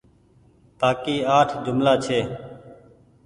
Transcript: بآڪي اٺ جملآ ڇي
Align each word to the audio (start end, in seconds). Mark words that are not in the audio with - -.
بآڪي 0.79 1.15
اٺ 1.37 1.49
جملآ 1.65 1.93
ڇي 2.03 2.19